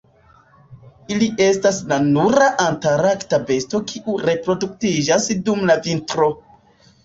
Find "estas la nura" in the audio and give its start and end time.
1.47-2.49